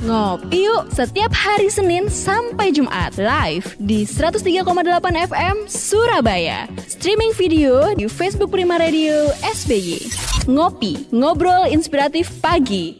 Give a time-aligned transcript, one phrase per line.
[0.00, 4.64] Ngopi yuk setiap hari Senin sampai Jumat live di 103,8
[5.28, 6.64] FM Surabaya.
[6.88, 10.00] Streaming video di Facebook Prima Radio SBY.
[10.48, 12.96] Ngopi, ngobrol inspiratif pagi.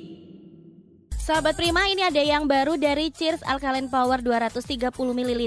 [1.17, 5.43] Sahabat Prima, ini ada yang baru dari Cheers Alkaline Power 230 ml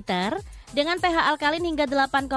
[0.73, 2.33] dengan pH alkalin hingga 8,5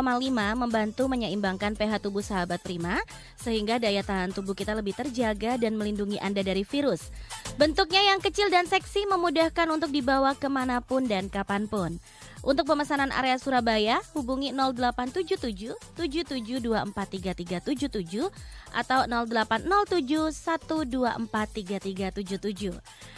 [0.60, 3.00] membantu menyeimbangkan pH tubuh sahabat prima
[3.40, 7.08] sehingga daya tahan tubuh kita lebih terjaga dan melindungi Anda dari virus.
[7.56, 11.96] Bentuknya yang kecil dan seksi memudahkan untuk dibawa ke mana pun dan kapan pun.
[12.44, 18.28] Untuk pemesanan area Surabaya, hubungi 0877 77243377
[18.76, 22.76] atau 0807 1243377.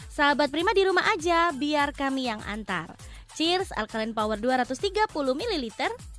[0.09, 2.95] Sahabat Prima di rumah aja, biar kami yang antar.
[3.39, 5.65] Cheers Alkaline Power 230 ml,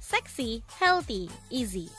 [0.01, 1.93] seksi, healthy, easy.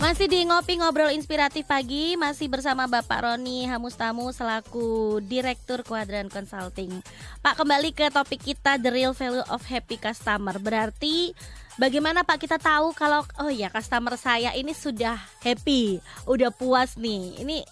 [0.00, 7.04] Masih di ngopi ngobrol inspiratif pagi, masih bersama Bapak Roni Hamustamu selaku Direktur Kuadran Consulting.
[7.44, 10.56] Pak kembali ke topik kita the real value of happy customer.
[10.56, 11.36] Berarti
[11.76, 17.36] bagaimana Pak kita tahu kalau oh ya customer saya ini sudah happy, udah puas nih.
[17.44, 17.68] Ini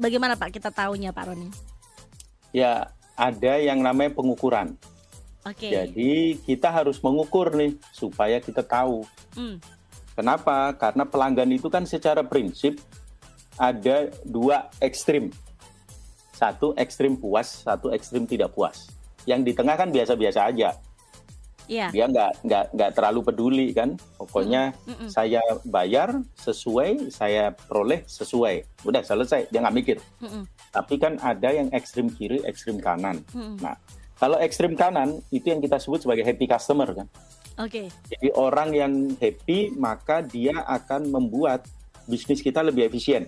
[0.00, 1.52] bagaimana Pak kita tahunya Pak Roni?
[2.56, 2.90] Ya,
[3.20, 4.72] ada yang namanya pengukuran.
[5.44, 5.68] Oke.
[5.68, 9.04] Jadi kita harus mengukur nih supaya kita tahu.
[9.36, 9.60] Hmm.
[10.16, 10.72] Kenapa?
[10.76, 12.80] Karena pelanggan itu kan secara prinsip
[13.60, 15.28] ada dua ekstrim.
[16.32, 18.88] Satu ekstrim puas, satu ekstrim tidak puas.
[19.28, 20.76] Yang di tengah kan biasa-biasa aja.
[21.70, 21.86] Iya.
[21.94, 23.94] Dia nggak nggak nggak terlalu peduli kan.
[24.16, 25.08] Pokoknya Mm-mm.
[25.12, 28.84] saya bayar sesuai, saya peroleh sesuai.
[28.88, 29.48] Udah selesai.
[29.52, 29.96] Dia nggak mikir.
[30.24, 30.44] Mm-mm.
[30.70, 33.22] Tapi kan ada yang ekstrim kiri, ekstrim kanan.
[33.34, 33.58] Mm-mm.
[33.58, 33.74] Nah,
[34.20, 37.06] kalau ekstrim kanan itu yang kita sebut sebagai happy customer kan.
[37.58, 37.90] Oke.
[38.08, 41.66] Jadi orang yang happy maka dia akan membuat
[42.06, 43.26] bisnis kita lebih efisien.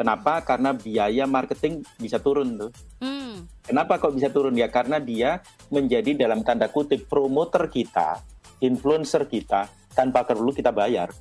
[0.00, 0.40] Kenapa?
[0.40, 2.72] Karena biaya marketing bisa turun tuh.
[3.04, 3.44] Hmm.
[3.60, 4.72] Kenapa kok bisa turun ya?
[4.72, 8.16] Karena dia menjadi dalam tanda kutip promoter kita,
[8.64, 11.12] influencer kita tanpa perlu kita bayar.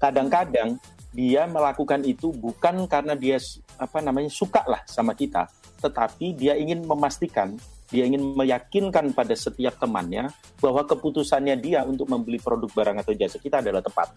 [0.00, 0.80] Kadang-kadang
[1.12, 3.36] dia melakukan itu bukan karena dia
[3.78, 5.46] apa namanya suka lah sama kita,
[5.78, 7.54] tetapi dia ingin memastikan,
[7.88, 10.28] dia ingin meyakinkan pada setiap temannya
[10.60, 14.12] bahwa keputusannya dia untuk membeli produk barang atau jasa kita adalah tepat.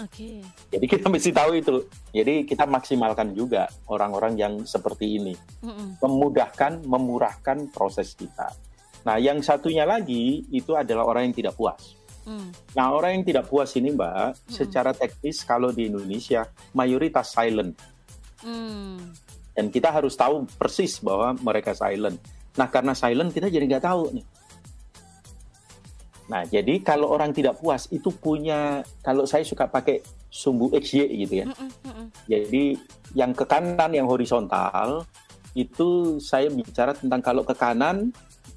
[0.00, 0.40] Oke.
[0.72, 1.84] Jadi kita mesti tahu itu.
[2.16, 6.00] Jadi kita maksimalkan juga orang-orang yang seperti ini Mm-mm.
[6.00, 8.48] memudahkan, memurahkan proses kita.
[9.04, 11.98] Nah, yang satunya lagi itu adalah orang yang tidak puas.
[12.24, 12.54] Mm.
[12.78, 17.76] Nah, orang yang tidak puas ini, Mbak, secara teknis kalau di Indonesia mayoritas silent
[18.42, 19.14] Mm.
[19.52, 22.18] dan kita harus tahu persis bahwa mereka silent.
[22.58, 24.26] Nah, karena silent kita jadi nggak tahu nih.
[26.30, 30.00] Nah, jadi kalau orang tidak puas itu punya, kalau saya suka pakai
[30.32, 31.46] sumbu XY gitu ya.
[31.52, 31.68] Mm-mm.
[31.84, 32.06] Mm-mm.
[32.24, 32.64] Jadi
[33.12, 35.04] yang ke kanan yang horizontal
[35.52, 38.08] itu saya bicara tentang kalau ke kanan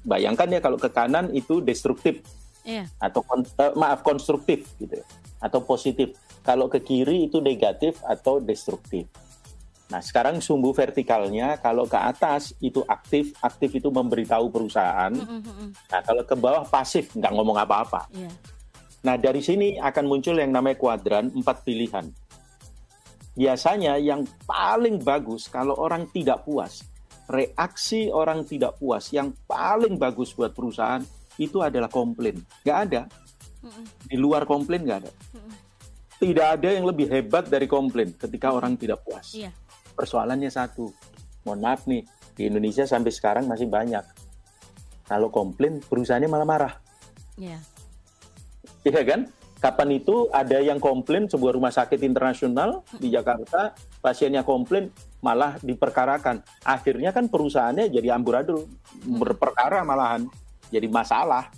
[0.08, 2.24] bayangkan ya kalau ke kanan itu destruktif
[2.64, 2.88] Iya.
[2.98, 5.06] atau kon- eh, maaf konstruktif gitu ya,
[5.38, 6.16] atau positif.
[6.42, 9.06] Kalau ke kiri itu negatif atau destruktif.
[9.86, 15.14] Nah, sekarang sumbu vertikalnya kalau ke atas itu aktif, aktif itu memberitahu perusahaan.
[15.90, 18.10] Nah, kalau ke bawah pasif, nggak ngomong apa-apa.
[18.10, 18.30] Iya.
[19.06, 22.10] Nah, dari sini akan muncul yang namanya kuadran empat pilihan.
[23.38, 26.82] Biasanya yang paling bagus kalau orang tidak puas,
[27.30, 31.04] reaksi orang tidak puas yang paling bagus buat perusahaan
[31.38, 32.42] itu adalah komplain.
[32.66, 33.02] Nggak ada.
[34.02, 35.12] Di luar komplain nggak ada.
[36.16, 39.36] Tidak ada yang lebih hebat dari komplain ketika orang tidak puas.
[39.36, 39.52] Iya.
[39.96, 40.92] Persoalannya satu.
[41.48, 42.04] Mohon maaf nih,
[42.36, 44.04] di Indonesia sampai sekarang masih banyak.
[45.08, 46.74] Kalau komplain, perusahaannya malah marah.
[47.40, 47.58] Iya.
[48.84, 49.20] Iya kan?
[49.56, 53.72] Kapan itu ada yang komplain sebuah rumah sakit internasional di Jakarta,
[54.04, 54.92] pasiennya komplain
[55.24, 56.44] malah diperkarakan.
[56.60, 58.68] Akhirnya kan perusahaannya jadi amburadul,
[59.16, 60.28] berperkara malahan,
[60.68, 61.48] jadi masalah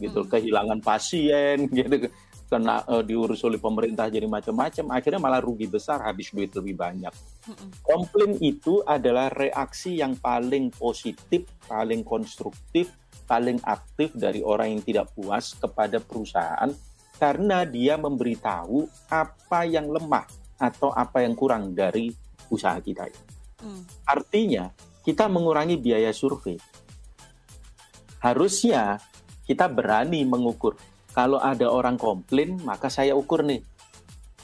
[0.00, 0.30] gitu, Hmm.
[0.32, 2.08] kehilangan pasien gitu,
[2.46, 4.94] kena eh, diurus oleh pemerintah jadi macam-macam.
[4.94, 7.12] Akhirnya malah rugi besar, habis duit lebih banyak.
[7.82, 12.94] Komplain itu adalah reaksi yang paling positif, paling konstruktif,
[13.26, 16.70] paling aktif dari orang yang tidak puas kepada perusahaan
[17.16, 22.12] karena dia memberitahu apa yang lemah atau apa yang kurang dari
[22.52, 23.08] usaha kita.
[23.60, 23.82] Mm.
[24.04, 24.64] Artinya,
[25.02, 26.60] kita mengurangi biaya survei.
[28.20, 29.00] Harusnya
[29.46, 30.76] kita berani mengukur.
[31.16, 33.64] Kalau ada orang komplain, maka saya ukur nih.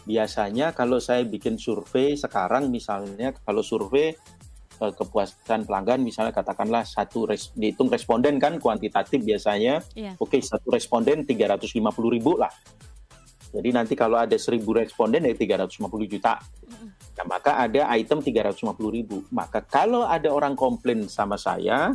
[0.08, 4.16] Biasanya kalau saya bikin survei sekarang misalnya kalau survei
[4.80, 10.18] eh, kepuasan pelanggan misalnya katakanlah satu res, dihitung responden kan kuantitatif biasanya Iya.
[10.18, 11.78] oke satu responden 350
[12.10, 12.50] ribu lah
[13.52, 16.40] jadi nanti kalau ada 1000 responden ya 350 juta.
[17.12, 19.20] Nah, maka ada item 350 ribu.
[19.28, 21.92] Maka kalau ada orang komplain sama saya,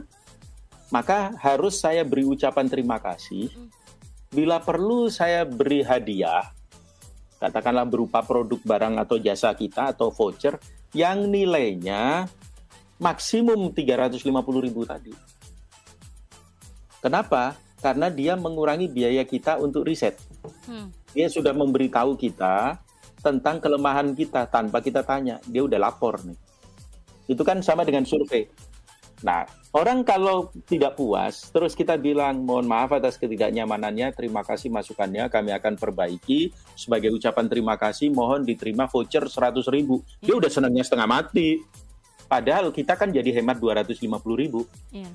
[0.94, 3.50] maka harus saya beri ucapan terima kasih.
[4.28, 6.52] Bila perlu saya beri hadiah,
[7.40, 10.60] katakanlah berupa produk barang atau jasa kita atau voucher
[10.92, 12.28] yang nilainya
[13.00, 14.28] maksimum 350
[14.68, 15.14] ribu tadi.
[17.00, 17.56] Kenapa?
[17.80, 20.18] Karena dia mengurangi biaya kita untuk riset.
[20.68, 20.92] Hmm.
[21.14, 22.82] Dia sudah memberitahu kita
[23.22, 25.40] tentang kelemahan kita tanpa kita tanya.
[25.48, 26.36] Dia udah lapor nih.
[27.32, 28.50] Itu kan sama dengan survei.
[29.24, 29.46] Nah,
[29.78, 35.54] orang kalau tidak puas, terus kita bilang, mohon maaf atas ketidaknyamanannya, terima kasih masukannya, kami
[35.54, 36.50] akan perbaiki.
[36.74, 40.02] Sebagai ucapan terima kasih, mohon diterima voucher 100 ribu.
[40.20, 41.62] Dia udah senangnya setengah mati.
[42.26, 44.04] Padahal kita kan jadi hemat 250
[44.36, 44.66] ribu.
[44.90, 45.14] Yeah.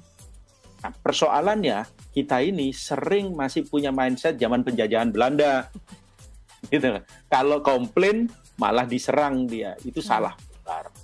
[0.83, 5.69] Nah, persoalannya, kita ini sering masih punya mindset zaman penjajahan Belanda.
[6.73, 7.03] gitu.
[7.27, 9.75] Kalau komplain, malah diserang dia.
[9.83, 11.02] Itu salah besar.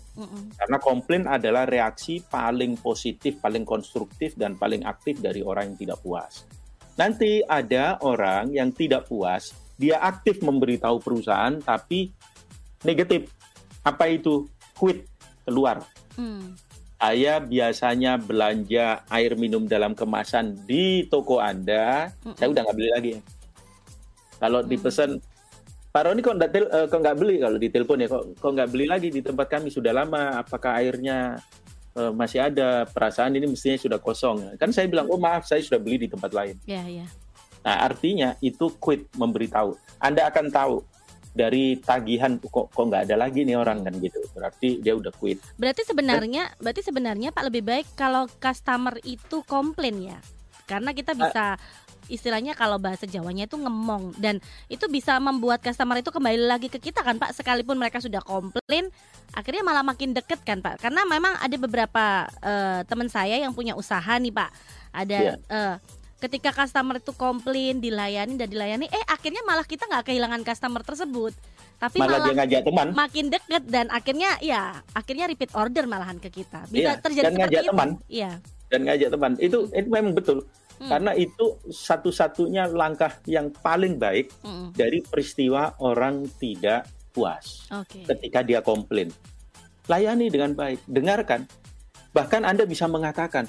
[0.58, 5.98] Karena komplain adalah reaksi paling positif, paling konstruktif, dan paling aktif dari orang yang tidak
[6.02, 6.42] puas.
[6.98, 12.10] Nanti ada orang yang tidak puas, dia aktif memberitahu perusahaan, tapi
[12.82, 13.30] negatif.
[13.86, 14.50] Apa itu?
[14.74, 15.06] Quit,
[15.46, 15.86] keluar.
[16.18, 16.58] Hmm.
[16.98, 22.34] Saya biasanya belanja air minum dalam kemasan di toko Anda, hmm.
[22.34, 23.14] saya udah nggak beli lagi.
[24.42, 24.68] Kalau hmm.
[24.70, 25.10] dipesan
[25.88, 28.08] Pak Roni kok nggak uh, kok nggak beli kalau di telepon ya?
[28.12, 29.72] Kok kok nggak beli lagi di tempat kami?
[29.72, 31.40] Sudah lama apakah airnya
[31.96, 32.84] uh, masih ada?
[32.84, 34.60] Perasaan ini mestinya sudah kosong.
[34.60, 36.60] Kan saya bilang oh maaf saya sudah beli di tempat lain.
[36.68, 37.08] Ya ya.
[37.64, 39.74] Nah artinya itu quit memberitahu.
[39.96, 40.84] Anda akan tahu
[41.32, 43.80] dari tagihan kok kok nggak ada lagi nih orang?
[43.80, 44.20] Kan gitu.
[44.36, 45.40] Berarti dia udah quit.
[45.56, 50.20] Berarti sebenarnya berarti sebenarnya Pak lebih baik kalau customer itu komplain ya?
[50.68, 54.16] Karena kita bisa uh, istilahnya kalau bahasa Jawanya itu ngemong.
[54.18, 57.36] Dan itu bisa membuat customer itu kembali lagi ke kita kan Pak?
[57.36, 58.90] Sekalipun mereka sudah komplain
[59.36, 60.80] akhirnya malah makin deket kan Pak?
[60.82, 64.50] Karena memang ada beberapa uh, teman saya yang punya usaha nih Pak.
[64.92, 65.36] Ada yeah.
[65.36, 65.52] Iya.
[65.52, 65.76] uh,
[66.18, 71.32] ketika customer itu komplain dilayani dan dilayani eh akhirnya malah kita nggak kehilangan customer tersebut.
[71.78, 72.86] Tapi malah, malah dia ngajak teman.
[72.90, 76.66] makin deket dan akhirnya ya akhirnya repeat order malahan ke kita.
[76.66, 77.70] Bisa iya, terjadi dan ngajak itu.
[77.70, 77.88] teman.
[78.10, 78.30] Iya.
[78.68, 79.32] Dan ngajak teman.
[79.38, 80.42] Itu itu memang betul
[80.78, 80.88] hmm.
[80.88, 84.74] karena itu satu-satunya langkah yang paling baik hmm.
[84.74, 88.06] dari peristiwa orang tidak puas okay.
[88.06, 89.10] ketika dia komplain.
[89.88, 91.48] Layani dengan baik, dengarkan.
[92.12, 93.48] Bahkan Anda bisa mengatakan,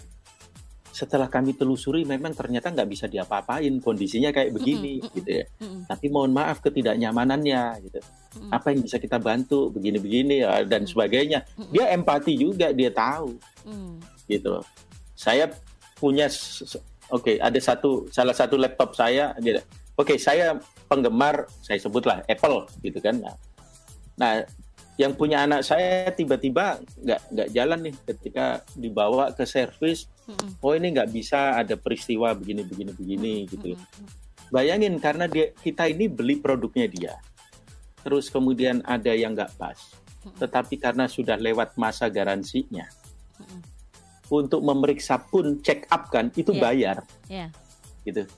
[1.00, 5.46] setelah kami telusuri memang ternyata nggak bisa diapa-apain kondisinya kayak begini mm gitu ya.
[5.62, 8.00] Mm Tapi mohon maaf ketidaknyamanannya gitu.
[8.40, 11.46] Mm Apa yang bisa kita bantu begini-begini ya, dan sebagainya.
[11.72, 13.38] Dia empati juga, dia tahu.
[13.64, 13.96] Mm.
[14.28, 14.54] Gitu.
[15.16, 15.48] Saya
[15.96, 16.28] punya
[17.10, 19.34] Oke, okay, ada satu salah satu laptop saya.
[19.38, 19.64] Oke,
[19.98, 23.18] okay, saya penggemar, saya sebutlah Apple, gitu kan.
[23.18, 23.36] Nah,
[24.16, 24.34] nah
[25.00, 30.12] yang punya anak saya tiba-tiba nggak nggak jalan nih ketika dibawa ke servis.
[30.60, 33.80] Oh ini nggak bisa ada peristiwa begini begini begini gitu.
[34.52, 37.14] Bayangin karena dia kita ini beli produknya dia,
[38.04, 39.80] terus kemudian ada yang nggak pas.
[40.36, 42.84] Tetapi karena sudah lewat masa garansinya,
[44.30, 46.62] untuk memeriksa pun check up kan itu yeah.
[46.62, 47.50] bayar, yeah.
[48.06, 48.30] gitu.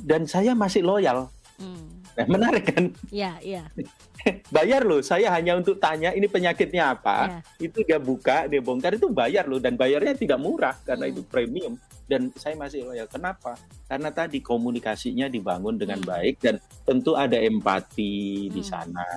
[0.00, 1.28] Dan saya masih loyal.
[1.60, 2.00] Mm.
[2.16, 2.84] Nah, menarik kan?
[3.12, 3.86] Iya, yeah, iya.
[4.24, 4.36] Yeah.
[4.56, 7.68] bayar loh, saya hanya untuk tanya ini penyakitnya apa, yeah.
[7.68, 11.12] itu dia buka, dia bongkar itu bayar loh dan bayarnya tidak murah karena mm.
[11.12, 11.74] itu premium
[12.08, 13.06] dan saya masih loyal.
[13.06, 13.54] Kenapa?
[13.86, 16.08] Karena tadi komunikasinya dibangun dengan mm.
[16.08, 18.52] baik dan tentu ada empati mm.
[18.56, 18.68] di hmm.
[18.68, 19.08] sana.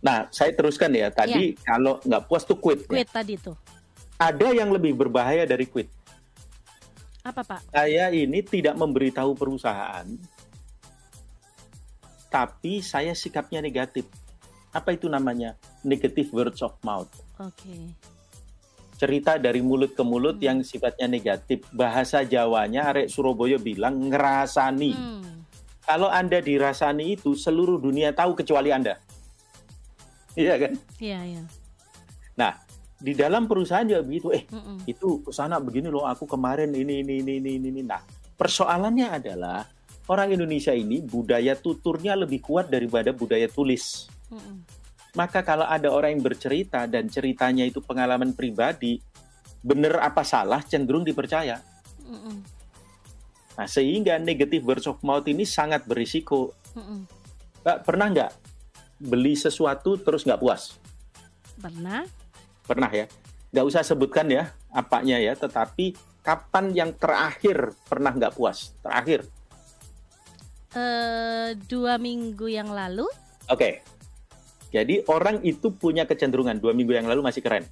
[0.00, 1.10] Nah, saya teruskan ya.
[1.12, 1.62] Tadi yeah.
[1.66, 2.86] kalau nggak puas tuh quit.
[2.88, 3.10] Quit ya.
[3.10, 3.58] tadi tuh
[4.16, 5.88] ada yang lebih berbahaya dari quit.
[7.26, 7.60] Apa Pak?
[7.74, 10.06] Saya ini tidak memberitahu perusahaan,
[12.30, 14.06] tapi saya sikapnya negatif.
[14.70, 15.56] Apa itu namanya?
[15.82, 17.08] Negative words of mouth.
[17.40, 17.56] Oke.
[17.64, 17.82] Okay.
[18.96, 20.44] Cerita dari mulut ke mulut hmm.
[20.44, 21.64] yang sifatnya negatif.
[21.72, 24.92] Bahasa Jawanya Arek Surabaya bilang ngerasani.
[24.92, 25.44] Hmm.
[25.86, 29.00] Kalau Anda dirasani itu seluruh dunia tahu kecuali Anda.
[30.36, 30.72] Iya kan?
[31.00, 31.42] Iya, iya.
[32.36, 32.65] Nah,
[32.96, 34.76] di dalam perusahaan juga begitu eh mm -mm.
[34.88, 38.00] itu ke sana begini loh aku kemarin ini ini ini ini ini nah
[38.40, 39.68] persoalannya adalah
[40.08, 44.56] orang Indonesia ini budaya tuturnya lebih kuat daripada budaya tulis mm -mm.
[45.12, 48.96] maka kalau ada orang yang bercerita dan ceritanya itu pengalaman pribadi
[49.60, 51.60] benar apa salah cenderung dipercaya
[52.00, 52.36] mm -mm.
[53.60, 57.00] nah sehingga negatif words of mouth ini sangat berisiko mm -mm.
[57.60, 58.32] Mbak, pernah nggak
[59.04, 60.80] beli sesuatu terus nggak puas
[61.60, 62.08] pernah
[62.66, 63.06] pernah ya
[63.54, 69.24] nggak usah sebutkan ya apanya ya tetapi kapan yang terakhir pernah nggak puas terakhir
[70.74, 73.06] uh, dua minggu yang lalu
[73.48, 73.80] oke okay.
[74.74, 77.64] Jadi orang itu punya kecenderungan dua minggu yang lalu masih keren.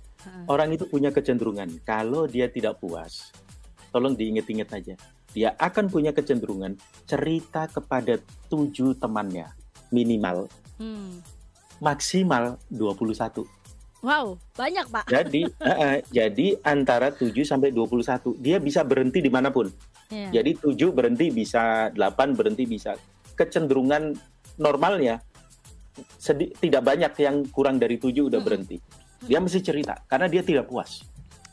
[0.49, 3.29] Orang itu punya kecenderungan kalau dia tidak puas,
[3.93, 4.95] tolong diinget-inget aja.
[5.37, 8.17] Dia akan punya kecenderungan cerita kepada
[8.49, 9.51] tujuh temannya
[9.93, 10.49] minimal,
[10.81, 11.21] Hmm.
[11.83, 13.45] maksimal 21.
[14.05, 15.09] Wow, banyak Pak.
[15.09, 18.37] Jadi, eh, eh, jadi antara 7 sampai 21.
[18.37, 19.73] Dia bisa berhenti di mana pun.
[20.13, 20.41] Iya.
[20.41, 22.93] Jadi 7 berhenti bisa, 8 berhenti bisa.
[23.33, 24.13] Kecenderungan
[24.61, 25.25] normalnya
[26.21, 28.45] sedi- tidak banyak yang kurang dari 7 udah Mm-mm.
[28.45, 28.77] berhenti.
[29.25, 31.01] Dia mesti cerita karena dia tidak puas.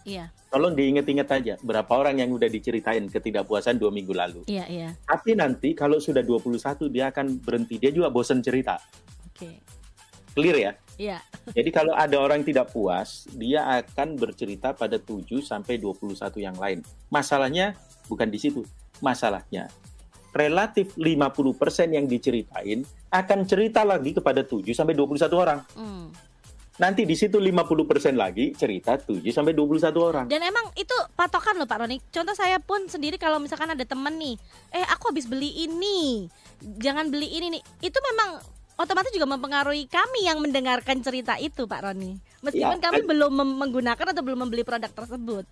[0.03, 4.41] Iya, Tolong diinget-inget aja berapa orang yang udah diceritain ketidakpuasan dua minggu lalu.
[4.50, 4.89] iya, iya.
[5.05, 7.77] Tapi nanti kalau sudah 21 dia akan berhenti.
[7.79, 8.81] Dia juga bosan cerita.
[9.29, 9.62] Oke.
[10.31, 10.71] Clear ya?
[10.95, 11.17] Iya.
[11.51, 16.85] Jadi kalau ada orang tidak puas, dia akan bercerita pada 7 sampai 21 yang lain.
[17.09, 17.75] Masalahnya
[18.07, 18.61] bukan di situ.
[19.01, 19.67] Masalahnya
[20.31, 25.59] relatif 50% yang diceritain akan cerita lagi kepada 7 sampai 21 orang.
[25.75, 26.07] Hmm.
[26.79, 30.25] Nanti di situ 50% lagi cerita 7 sampai 21 orang.
[30.31, 32.00] Dan emang itu patokan loh Pak Roni.
[32.09, 34.39] Contoh saya pun sendiri kalau misalkan ada temen nih,
[34.71, 36.25] eh aku habis beli ini,
[36.79, 37.63] jangan beli ini nih.
[37.85, 38.39] Itu memang
[38.79, 42.17] otomatis juga mempengaruhi kami yang mendengarkan cerita itu Pak Roni.
[42.41, 45.45] Meskipun Ya, kami belum menggunakan atau belum membeli produk tersebut.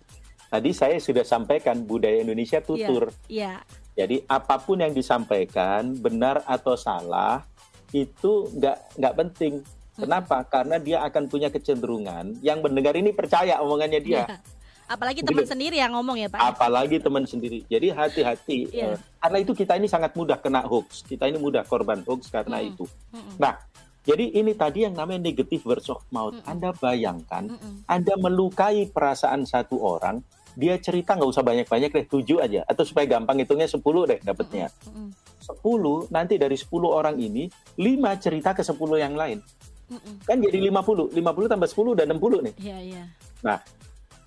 [0.50, 3.14] Tadi saya sudah sampaikan budaya Indonesia tutur.
[3.30, 3.62] Iya.
[3.94, 7.46] Jadi apa pun yang disampaikan benar atau salah
[7.94, 9.62] itu nggak nggak penting.
[9.94, 10.42] Kenapa?
[10.48, 14.24] Karena dia akan punya kecenderungan yang mendengar ini percaya omongannya dia.
[14.26, 14.59] Iya.
[14.90, 16.42] Apalagi teman sendiri yang ngomong ya Pak.
[16.42, 17.62] Apalagi teman sendiri.
[17.70, 18.74] Jadi hati-hati.
[18.74, 18.98] Iya.
[18.98, 21.06] eh, karena itu kita ini sangat mudah kena hoax.
[21.06, 22.74] Kita ini mudah korban hoax karena Mm-mm.
[22.74, 22.84] itu.
[23.14, 23.38] Mm-mm.
[23.38, 23.54] Nah,
[24.02, 26.34] jadi ini tadi yang namanya negative words of mouth.
[26.34, 26.50] Mm-mm.
[26.50, 27.86] Anda bayangkan, Mm-mm.
[27.86, 30.26] Anda melukai perasaan satu orang,
[30.58, 32.66] dia cerita nggak usah banyak-banyak deh, tujuh aja.
[32.66, 33.78] Atau supaya gampang hitungnya 10
[34.10, 34.74] deh dapatnya.
[34.90, 35.14] Mm-mm.
[35.38, 37.46] 10, nanti dari 10 orang ini,
[37.78, 39.38] 5 cerita ke 10 yang lain.
[39.86, 40.26] Mm-mm.
[40.26, 41.14] Kan jadi 50.
[41.14, 42.54] 50 tambah 10 udah 60 nih.
[42.58, 43.04] Iya, iya.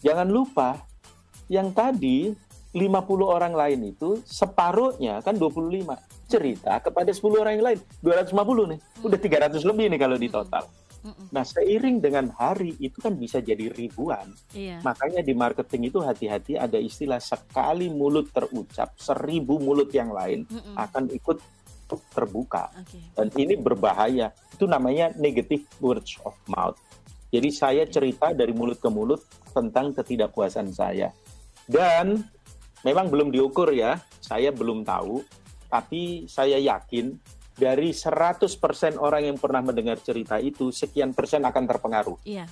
[0.03, 0.83] Jangan lupa,
[1.47, 2.35] yang tadi
[2.73, 5.85] 50 orang lain itu separuhnya kan 25
[6.25, 7.79] cerita kepada 10 orang yang lain.
[8.01, 10.65] 250 nih udah 300 lebih nih kalau di total.
[11.35, 14.31] Nah seiring dengan hari itu kan bisa jadi ribuan.
[14.55, 14.79] Iya.
[14.81, 20.75] makanya di marketing itu hati-hati ada istilah sekali mulut terucap seribu mulut yang lain Mm-mm.
[20.79, 21.37] akan ikut
[22.15, 22.73] terbuka.
[22.73, 22.97] Oke.
[23.13, 24.33] dan ini berbahaya.
[24.55, 26.79] Itu namanya negative words of mouth
[27.33, 31.09] jadi saya cerita dari mulut ke mulut tentang ketidakpuasan saya.
[31.65, 32.21] Dan
[32.85, 35.23] memang belum diukur ya saya belum tahu
[35.71, 37.17] tapi saya yakin
[37.57, 38.45] dari 100%
[39.01, 42.19] orang yang pernah mendengar cerita itu sekian persen akan terpengaruh.
[42.27, 42.45] Iya.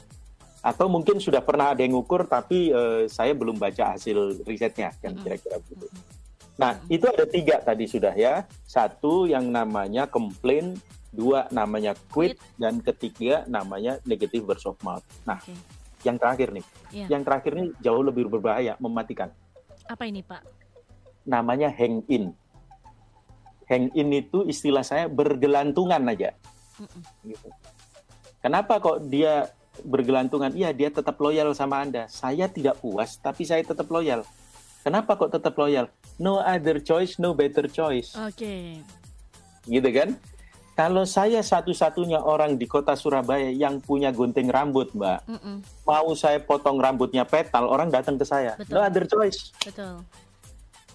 [0.62, 5.18] atau mungkin sudah pernah ada yang ukur tapi eh, saya belum baca hasil risetnya yang
[5.18, 5.90] kira-kira begitu.
[6.62, 8.46] Nah itu ada tiga tadi sudah ya.
[8.70, 10.78] Satu yang namanya complain,
[11.12, 15.04] dua namanya quit, dan ketiga namanya negative words of mouth.
[15.28, 15.54] Nah Oke.
[16.08, 16.66] yang terakhir nih,
[16.96, 17.08] Iya.
[17.12, 19.30] yang terakhir nih jauh lebih berbahaya, mematikan.
[19.92, 20.42] Apa ini Pak?
[21.28, 22.32] Namanya hang in.
[23.68, 26.32] Hang in itu istilah saya bergelantungan aja.
[27.22, 27.48] Gitu.
[28.42, 29.52] Kenapa kok dia
[29.86, 30.52] bergelantungan?
[30.58, 32.10] Iya, dia tetap loyal sama Anda.
[32.10, 34.26] Saya tidak puas, tapi saya tetap loyal.
[34.82, 35.94] Kenapa kok tetap loyal?
[36.18, 38.18] No other choice, no better choice.
[38.18, 38.82] Oke.
[39.70, 40.18] Gitu kan?
[40.72, 45.56] Kalau saya satu-satunya orang di kota Surabaya yang punya gunting rambut, Mbak, Mm-mm.
[45.84, 48.56] mau saya potong rambutnya petal, orang datang ke saya.
[48.56, 48.80] Betul.
[48.80, 49.52] No other choice.
[49.62, 50.00] Betul.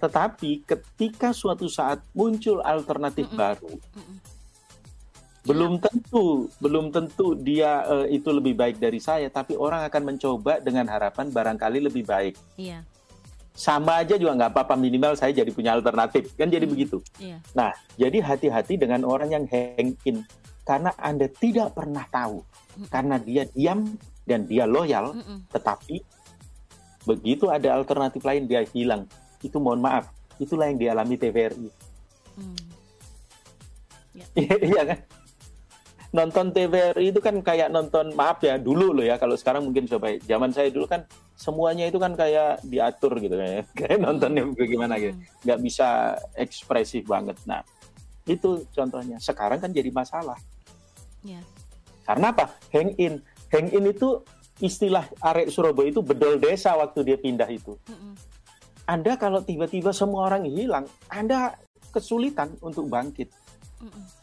[0.01, 3.37] Tetapi ketika suatu saat muncul alternatif Mm-mm.
[3.39, 4.17] baru, Mm-mm.
[5.47, 10.59] belum tentu belum tentu dia eh, itu lebih baik dari saya tapi orang akan mencoba
[10.59, 12.83] dengan harapan barangkali lebih baik Iya.
[13.57, 16.75] Sama aja juga nggak apa-apa minimal saya jadi punya alternatif kan jadi Hmm.
[16.77, 17.41] begitu Iya.
[17.57, 20.21] nah jadi hati-hati dengan orang yang hang in
[20.63, 22.45] karena anda tidak pernah tahu
[22.77, 22.93] Mm-mm.
[22.93, 23.97] karena dia diam
[24.29, 25.49] dan dia loyal Mm-mm.
[25.49, 26.05] tetapi
[27.03, 29.09] begitu ada alternatif lain dia hilang
[29.41, 31.69] itu mohon maaf itulah yang dialami TVRI
[32.37, 32.61] Mm.
[34.37, 34.99] Iya kan?
[36.13, 40.17] Nonton TVRI itu kan kayak nonton maaf ya dulu loh ya kalau sekarang mungkin coba
[40.21, 41.05] zaman saya dulu kan
[41.37, 45.25] semuanya itu kan kayak diatur gitu ya kayak nontonnya bagaimana gitu Mm.
[45.45, 45.89] nggak bisa
[46.35, 47.61] ekspresif banget nah
[48.27, 50.41] itu contohnya sekarang kan jadi masalah
[51.23, 51.45] Iya.
[52.09, 53.21] karena apa hang in
[53.53, 54.25] hang in itu
[54.57, 57.77] istilah arek Surabaya itu bedol desa waktu dia pindah itu.
[58.89, 61.61] Anda kalau tiba-tiba semua orang hilang Anda
[61.93, 63.29] kesulitan untuk bangkit.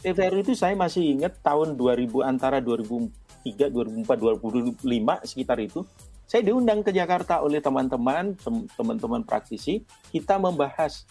[0.01, 5.85] TVRI itu saya masih ingat tahun 2000 antara 2003, 2004, 2005 sekitar itu.
[6.33, 9.85] Saya diundang ke Jakarta oleh teman-teman, tem- teman-teman praktisi.
[10.09, 11.05] Kita membahas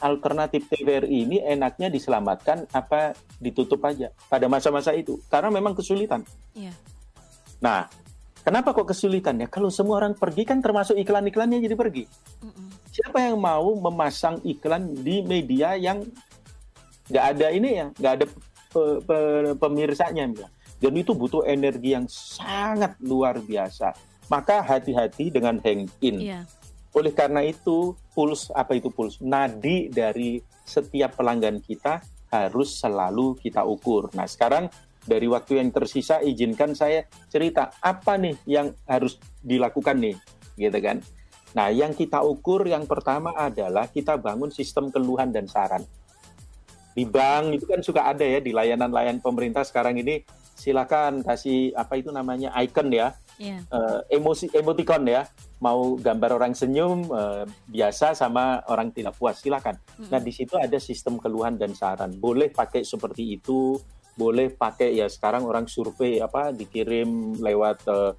[0.00, 6.24] alternatif TVRI ini enaknya diselamatkan apa ditutup aja pada masa-masa itu karena memang kesulitan.
[6.56, 6.72] Iya.
[7.60, 7.92] Nah,
[8.40, 9.52] kenapa kok kesulitan ya?
[9.52, 12.08] Kalau semua orang pergi kan termasuk iklan-iklannya jadi pergi.
[12.40, 12.88] Mm-mm.
[12.88, 16.00] Siapa yang mau memasang iklan di media yang
[17.12, 18.26] nggak ada ini ya, nggak ada
[18.72, 20.56] pe- pe- pemirsanya misalnya.
[20.80, 23.92] Dan itu butuh energi yang sangat luar biasa.
[24.32, 26.16] Maka hati-hati dengan hang in.
[26.20, 26.48] Iya.
[26.94, 29.18] Oleh karena itu, puls apa itu puls?
[29.18, 32.00] Nadi dari setiap pelanggan kita
[32.30, 34.14] harus selalu kita ukur.
[34.14, 34.70] Nah, sekarang
[35.04, 40.16] dari waktu yang tersisa izinkan saya cerita apa nih yang harus dilakukan nih,
[40.56, 41.02] gitu kan?
[41.54, 45.86] Nah, yang kita ukur yang pertama adalah kita bangun sistem keluhan dan saran.
[46.94, 50.22] Di bank itu kan suka ada ya di layanan-layanan pemerintah sekarang ini
[50.54, 53.66] silakan kasih apa itu namanya icon ya Iya.
[53.66, 55.26] eh, emosi emoticon ya
[55.58, 60.10] mau gambar orang senyum eh, biasa sama orang tidak puas silakan Mm-mm.
[60.14, 63.74] nah di situ ada sistem keluhan dan saran boleh pakai seperti itu
[64.14, 68.12] boleh pakai ya sekarang orang survei apa dikirim lewat eh,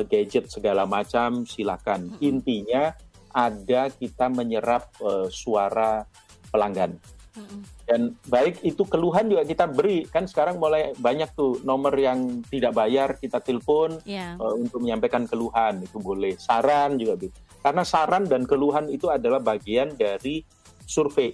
[0.00, 2.24] eh, gadget segala macam silakan Mm-mm.
[2.24, 2.96] intinya
[3.36, 6.08] ada kita menyerap eh, suara
[6.48, 6.96] pelanggan
[7.36, 7.73] Mm-mm.
[7.84, 10.08] Dan baik itu keluhan juga kita beri.
[10.08, 14.40] Kan sekarang mulai banyak tuh nomor yang tidak bayar kita telepon Iya.
[14.40, 15.84] uh, untuk menyampaikan keluhan.
[15.84, 16.36] Itu boleh.
[16.40, 20.44] Saran juga bisa karena saran dan keluhan itu adalah bagian dari
[20.84, 21.32] survei.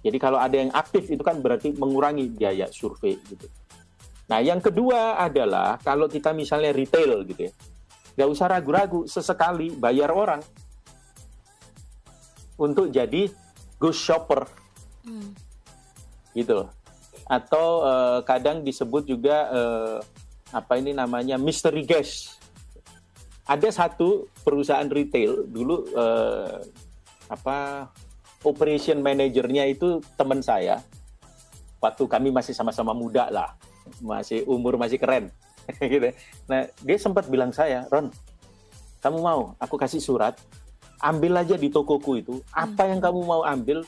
[0.00, 3.44] Jadi kalau ada yang aktif itu kan berarti mengurangi biaya survei gitu.
[4.32, 7.52] Nah yang kedua adalah kalau kita misalnya retail gitu ya.
[8.16, 10.40] Nggak usah ragu-ragu sesekali bayar orang
[12.56, 13.28] untuk jadi
[13.76, 14.48] ghost shopper.
[15.04, 15.28] Mm.
[16.36, 16.68] Gitu
[17.28, 19.98] atau eh, kadang disebut juga eh,
[20.52, 22.36] apa ini namanya mystery guest.
[23.44, 26.56] Ada satu perusahaan retail dulu eh,
[27.28, 27.88] apa
[28.44, 30.80] operation manajernya itu teman saya.
[31.80, 33.56] Waktu kami masih sama-sama muda lah.
[34.00, 35.28] Masih umur masih keren.
[35.80, 36.12] Gitu.
[36.48, 38.12] Nah dia sempat bilang saya Ron
[39.00, 39.52] kamu mau?
[39.60, 40.36] Aku kasih surat.
[40.96, 42.40] Ambil aja di tokoku itu.
[42.48, 43.84] Apa yang kamu mau ambil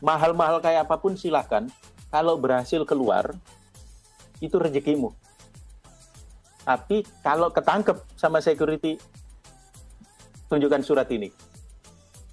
[0.00, 1.68] mahal-mahal kayak apa pun silahkan
[2.08, 3.36] kalau berhasil keluar
[4.40, 5.12] itu rezekimu.
[6.64, 8.96] Tapi kalau ketangkep sama security
[10.48, 11.30] tunjukkan surat ini.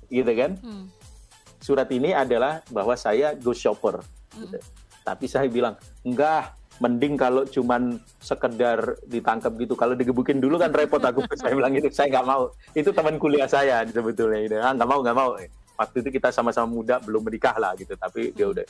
[0.08, 0.56] Gitu kan?
[0.64, 0.86] Mm.
[1.58, 4.00] surat ini adalah bahwa saya ghost shopper.
[4.38, 4.60] Gitu.
[5.02, 5.74] tapi saya bilang
[6.06, 9.74] enggak mending kalau cuman sekedar ditangkap gitu.
[9.76, 11.26] Kalau digebukin dulu kan repot aku.
[11.42, 11.90] Saya bilang gitu.
[11.90, 12.54] Saya nggak mau.
[12.78, 14.56] Itu teman kuliah saya sebetulnya gitu.
[14.62, 15.32] ah, nggak mau nggak mau
[15.78, 18.68] waktu itu kita sama-sama muda belum menikah lah gitu tapi dia udah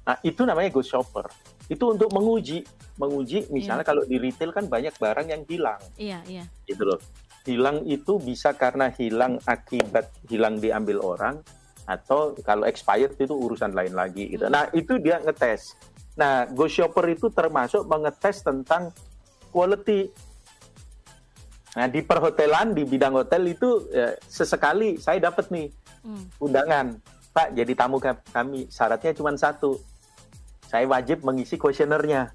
[0.00, 1.26] nah itu namanya ghost shopper
[1.68, 2.64] itu untuk menguji
[2.96, 6.44] menguji misalnya kalau di retail kan banyak barang yang hilang Iya, iya.
[6.68, 7.00] gitu loh.
[7.40, 11.40] Hilang itu bisa karena hilang akibat hilang diambil orang
[11.88, 14.44] atau kalau expired itu urusan lain lagi gitu.
[14.52, 15.72] Nah, itu dia ngetes.
[16.20, 18.92] Nah, Go Shopper itu termasuk mengetes tentang
[19.48, 20.12] quality.
[21.70, 25.68] Nah, di perhotelan di bidang hotel itu ya, sesekali saya dapat nih
[26.00, 26.24] Mm.
[26.40, 26.86] undangan.
[27.30, 29.78] Pak, jadi tamu ka- kami syaratnya cuma satu.
[30.66, 32.34] Saya wajib mengisi kuesionernya.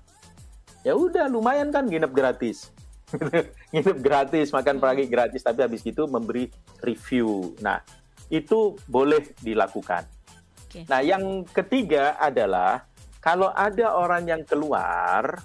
[0.86, 2.71] Ya udah, lumayan kan nginep gratis.
[3.74, 6.48] nginep gratis, makan pagi gratis, tapi habis itu memberi
[6.80, 7.58] review.
[7.60, 7.82] Nah,
[8.30, 10.06] itu boleh dilakukan.
[10.69, 10.86] Oke.
[10.88, 12.88] Nah, yang ketiga adalah
[13.19, 15.41] kalau ada orang yang keluar,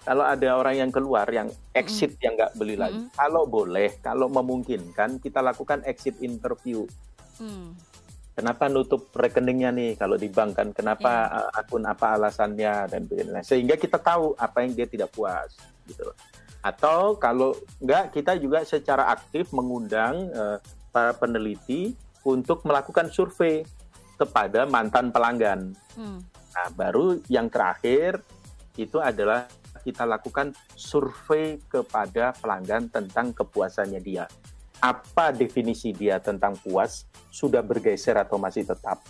[0.00, 3.12] kalau ada orang yang keluar yang exit yang nggak beli lagi, Mm-mm.
[3.12, 6.88] kalau boleh, kalau memungkinkan, kita lakukan exit interview.
[7.36, 7.76] Mm.
[8.32, 10.68] Kenapa nutup rekeningnya nih kalau di bank kan?
[10.72, 13.44] Kenapa uh, akun apa alasannya dan begini.
[13.44, 15.52] Sehingga kita tahu apa yang dia tidak puas
[15.84, 16.08] gitu.
[16.64, 17.52] Atau kalau
[17.84, 20.56] enggak kita juga secara aktif mengundang uh,
[20.88, 21.92] para peneliti
[22.24, 23.60] untuk melakukan survei
[24.16, 25.76] kepada mantan pelanggan.
[26.00, 26.24] Mm.
[26.24, 28.24] Nah, baru yang terakhir
[28.80, 29.44] itu adalah
[29.80, 34.28] kita lakukan survei kepada pelanggan tentang kepuasannya dia.
[34.80, 37.04] Apa definisi dia tentang puas?
[37.28, 39.04] Sudah bergeser atau masih tetap?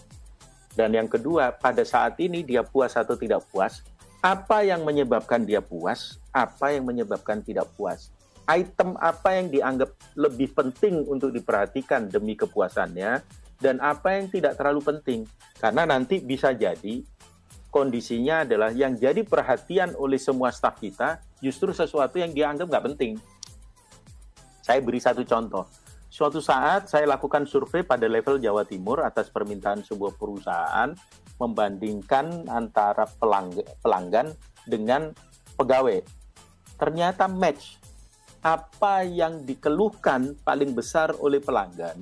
[0.75, 3.83] Dan yang kedua, pada saat ini dia puas atau tidak puas?
[4.23, 6.19] Apa yang menyebabkan dia puas?
[6.31, 8.11] Apa yang menyebabkan tidak puas?
[8.51, 13.23] Item apa yang dianggap lebih penting untuk diperhatikan demi kepuasannya?
[13.61, 15.21] Dan apa yang tidak terlalu penting?
[15.61, 17.05] Karena nanti bisa jadi
[17.71, 22.87] kondisinya adalah yang jadi perhatian oleh semua staf kita justru sesuatu yang dia anggap nggak
[22.93, 23.13] penting.
[24.61, 25.65] Saya beri satu contoh.
[26.11, 30.91] Suatu saat saya lakukan survei pada level Jawa Timur atas permintaan sebuah perusahaan
[31.39, 34.27] membandingkan antara pelanggan, pelanggan
[34.67, 35.15] dengan
[35.55, 36.03] pegawai.
[36.77, 37.79] Ternyata match.
[38.41, 42.01] Apa yang dikeluhkan paling besar oleh pelanggan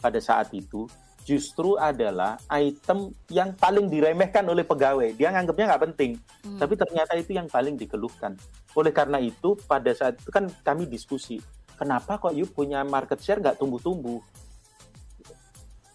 [0.00, 0.88] pada saat itu
[1.26, 5.10] justru adalah item yang paling diremehkan oleh pegawai.
[5.18, 6.14] Dia nganggapnya nggak penting,
[6.46, 6.62] hmm.
[6.62, 8.38] tapi ternyata itu yang paling dikeluhkan.
[8.78, 11.42] Oleh karena itu, pada saat itu kan kami diskusi,
[11.74, 14.22] kenapa kok yuk punya market share nggak tumbuh-tumbuh?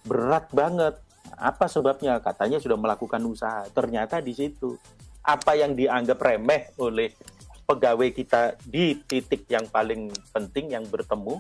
[0.04, 1.00] Berat banget.
[1.40, 2.20] Apa sebabnya?
[2.20, 3.64] Katanya sudah melakukan usaha.
[3.72, 4.76] Ternyata di situ
[5.24, 7.16] apa yang dianggap remeh oleh
[7.64, 11.40] pegawai kita di titik yang paling penting yang bertemu,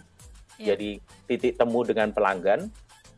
[0.55, 0.71] yeah.
[0.71, 0.89] jadi
[1.27, 2.71] titik temu dengan pelanggan,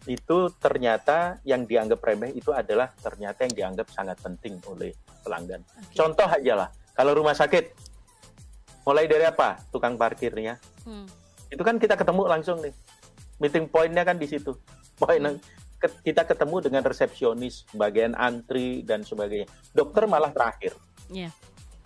[0.03, 4.91] itu ternyata yang dianggap remeh itu adalah ternyata yang dianggap sangat penting oleh
[5.23, 5.63] pelanggan.
[5.63, 5.95] Okay.
[5.95, 7.71] Contoh aja lah, kalau rumah sakit,
[8.83, 9.63] mulai dari apa?
[9.71, 10.59] Tukang parkirnya.
[10.83, 11.07] Hmm.
[11.47, 12.75] Itu kan kita ketemu langsung nih.
[13.39, 14.51] Meeting pointnya kan di situ.
[14.99, 15.39] Poin hmm.
[16.03, 19.47] kita ketemu dengan resepsionis, bagian antri dan sebagainya.
[19.71, 20.75] Dokter malah terakhir.
[21.07, 21.31] Yeah.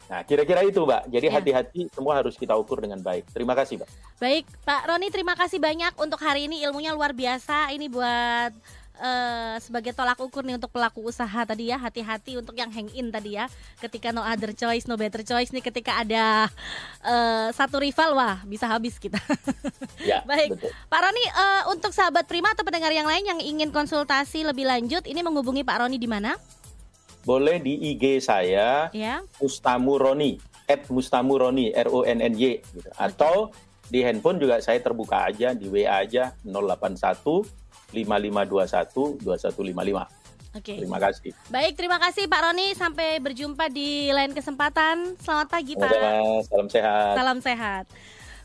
[0.08, 1.12] Nah, kira-kira itu, Mbak.
[1.12, 1.34] Jadi ya.
[1.36, 1.92] hati-hati yeah.
[1.92, 3.28] semua harus kita ukur dengan baik.
[3.36, 3.90] Terima kasih, Mbak.
[4.24, 7.76] Baik, Pak Roni, terima kasih banyak untuk hari ini ilmunya luar biasa.
[7.76, 8.56] Ini buat
[9.04, 11.78] uh, sebagai tolak ukur nih untuk pelaku usaha tadi ya.
[11.78, 13.52] Hati-hati untuk yang hang in tadi ya.
[13.84, 16.48] Ketika no other choice, no better choice nih ketika ada
[17.04, 19.20] uh, satu rival wah, bisa habis kita.
[20.02, 20.56] ya, Baik.
[20.56, 20.72] Betul.
[20.88, 25.04] Pak Roni, uh, untuk sahabat Prima atau pendengar yang lain yang ingin konsultasi lebih lanjut,
[25.04, 26.36] ini menghubungi Pak Roni di mana?
[27.28, 29.20] Boleh di IG saya ya.
[29.44, 32.88] Mustamu Roni at Mustamu Roni R O N N Y gitu.
[32.96, 33.52] atau
[33.92, 37.44] di handphone juga saya terbuka aja di WA aja 081
[37.92, 40.28] 5521 2155.
[40.58, 40.74] Oke.
[40.82, 41.32] Terima kasih.
[41.52, 42.74] Baik, terima kasih Pak Roni.
[42.74, 45.20] Sampai berjumpa di lain kesempatan.
[45.22, 45.92] Selamat pagi Pak.
[46.50, 47.14] Salam sehat.
[47.14, 47.86] Salam sehat.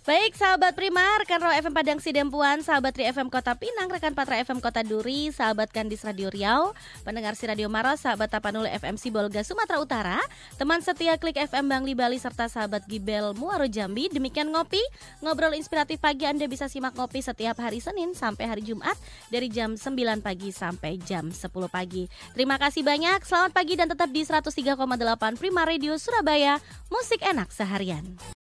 [0.02, 4.34] Baik, sahabat Prima, rekan Ro FM Padang Sidempuan, sahabat Tri FM Kota Pinang, rekan Patra
[4.42, 6.74] FM Kota Duri, sahabat Kandis Radio Riau,
[7.06, 10.18] pendengar si Radio Maros, sahabat Tapanuli FM Sibolga Sumatera Utara,
[10.58, 14.10] teman setia Klik FM Bangli Bali serta sahabat Gibel Muaro Jambi.
[14.10, 14.82] Demikian ngopi,
[15.22, 18.98] ngobrol inspiratif pagi Anda bisa simak ngopi setiap hari Senin sampai hari Jumat
[19.30, 19.86] dari jam 9
[20.18, 22.10] pagi sampai jam 10 pagi.
[22.34, 23.22] Terima kasih banyak.
[23.22, 26.58] Selamat pagi dan tetap di 103,8 Prima Radio Surabaya.
[26.90, 28.41] Musik enak seharian.